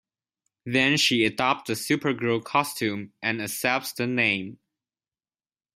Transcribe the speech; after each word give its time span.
Then 0.65 0.97
she 0.97 1.25
adopts 1.25 1.67
the 1.67 1.75
Supergirl 1.75 2.43
costume 2.43 3.13
and 3.21 3.39
accepts 3.39 3.91
the 3.93 4.07
name. 4.07 4.57